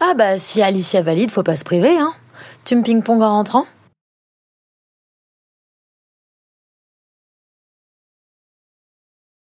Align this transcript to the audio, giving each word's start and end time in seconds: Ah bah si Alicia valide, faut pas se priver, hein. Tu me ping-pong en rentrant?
Ah 0.00 0.14
bah 0.14 0.38
si 0.38 0.62
Alicia 0.62 1.02
valide, 1.02 1.30
faut 1.30 1.42
pas 1.42 1.56
se 1.56 1.64
priver, 1.64 1.98
hein. 1.98 2.12
Tu 2.64 2.76
me 2.76 2.82
ping-pong 2.82 3.20
en 3.20 3.30
rentrant? 3.30 3.66